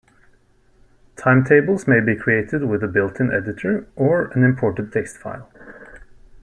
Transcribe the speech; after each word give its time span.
Timetables 1.15 1.87
may 1.87 1.99
be 1.99 2.15
created 2.15 2.63
with 2.63 2.81
the 2.81 2.87
built-in 2.87 3.31
editor 3.31 3.85
or 3.95 4.29
an 4.29 4.43
imported 4.43 4.91
text 4.91 5.17
file. 5.19 5.53